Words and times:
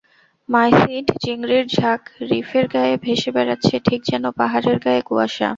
মাইসিড 0.49 1.07
চিংড়ির 1.21 1.65
ঝাঁক 1.75 2.01
রীফের 2.21 2.65
গায়ে 2.67 2.95
ভেসে 2.97 3.29
বেড়াচ্ছে 3.31 3.75
ঠিক 3.79 4.01
যেন 4.05 4.23
পাহাড়ের 4.39 4.77
গায়ে 4.79 5.01
কুয়াসা। 5.01 5.49